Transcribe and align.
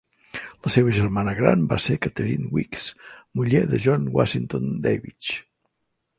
La 0.67 0.71
seva 0.75 0.93
germana 0.99 1.35
gran 1.39 1.67
va 1.73 1.77
ser 1.83 1.97
Katherine 2.05 2.49
Weeks, 2.57 2.89
muller 3.41 3.63
de 3.75 3.83
John 3.85 4.09
Washington 4.19 4.69
Davidge. 4.89 5.41